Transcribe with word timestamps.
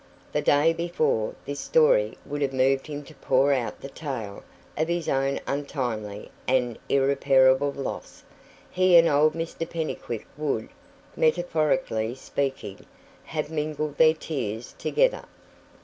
The 0.33 0.41
day 0.41 0.73
before, 0.73 1.35
this 1.45 1.59
story 1.59 2.17
would 2.25 2.41
have 2.41 2.53
moved 2.53 2.87
him 2.87 3.03
to 3.03 3.13
pour 3.13 3.53
out 3.53 3.81
the 3.81 3.87
tale 3.87 4.41
of 4.75 4.87
his 4.87 5.07
own 5.07 5.39
untimely 5.45 6.31
and 6.47 6.79
irreparable 6.89 7.71
loss. 7.71 8.23
He 8.71 8.97
and 8.97 9.07
old 9.07 9.33
Mr 9.35 9.69
Pennycuick 9.69 10.25
would 10.37 10.69
metaphorically 11.15 12.15
speaking 12.15 12.87
have 13.25 13.51
mingled 13.51 13.99
their 13.99 14.15
tears 14.15 14.73
together. 14.79 15.25